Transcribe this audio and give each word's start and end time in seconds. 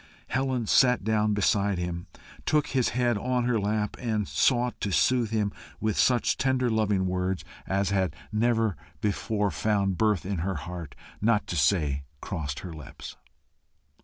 Helen 0.29 0.65
sat 0.65 1.03
down 1.03 1.35
beside 1.35 1.77
him, 1.77 2.07
took 2.43 2.65
his 2.69 2.89
head 2.97 3.19
on 3.19 3.43
her 3.43 3.59
lap, 3.59 3.95
and 3.99 4.27
sought 4.27 4.81
to 4.81 4.91
soothe 4.91 5.29
him 5.29 5.51
with 5.79 5.95
such 5.95 6.37
tender 6.39 6.71
loving 6.71 7.05
words 7.05 7.45
as 7.67 7.91
had 7.91 8.15
never 8.31 8.75
before 8.99 9.51
found 9.51 9.99
birth 9.99 10.25
in 10.25 10.37
her 10.39 10.55
heart, 10.55 10.95
not 11.21 11.45
to 11.45 11.55
say 11.55 12.01
crossed 12.19 12.61
her 12.61 12.73
lips. 12.73 13.15